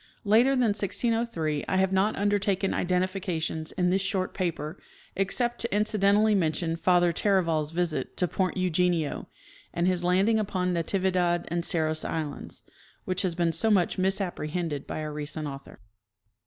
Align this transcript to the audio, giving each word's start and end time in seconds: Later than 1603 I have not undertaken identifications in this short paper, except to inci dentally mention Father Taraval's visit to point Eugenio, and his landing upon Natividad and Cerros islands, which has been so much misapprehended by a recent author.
Later 0.25 0.53
than 0.53 0.69
1603 0.69 1.65
I 1.67 1.77
have 1.77 1.93
not 1.93 2.15
undertaken 2.15 2.73
identifications 2.73 3.71
in 3.73 3.91
this 3.91 4.01
short 4.01 4.33
paper, 4.33 4.81
except 5.15 5.59
to 5.59 5.67
inci 5.67 5.99
dentally 5.99 6.35
mention 6.35 6.75
Father 6.75 7.13
Taraval's 7.13 7.69
visit 7.69 8.17
to 8.17 8.27
point 8.27 8.57
Eugenio, 8.57 9.27
and 9.71 9.85
his 9.85 10.03
landing 10.03 10.39
upon 10.39 10.73
Natividad 10.73 11.45
and 11.49 11.63
Cerros 11.63 12.03
islands, 12.03 12.63
which 13.05 13.21
has 13.21 13.35
been 13.35 13.53
so 13.53 13.69
much 13.69 13.99
misapprehended 13.99 14.87
by 14.87 15.01
a 15.01 15.11
recent 15.11 15.47
author. 15.47 15.79